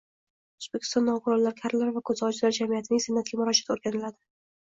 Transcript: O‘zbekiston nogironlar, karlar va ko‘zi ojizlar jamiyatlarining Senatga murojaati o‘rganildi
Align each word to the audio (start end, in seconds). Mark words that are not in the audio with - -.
O‘zbekiston 0.61 1.03
nogironlar, 1.09 1.53
karlar 1.59 1.91
va 1.97 2.01
ko‘zi 2.11 2.25
ojizlar 2.29 2.55
jamiyatlarining 2.59 3.05
Senatga 3.05 3.39
murojaati 3.43 3.73
o‘rganildi 3.77 4.19